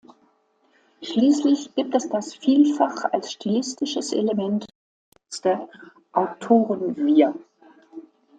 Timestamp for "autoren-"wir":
6.11-7.35